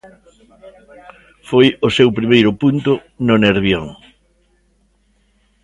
Foi 1.49 1.67
o 1.87 1.89
seu 1.97 2.09
primeiro 2.17 2.51
punto 2.61 2.91
no 3.27 3.35
Nervión. 3.45 3.85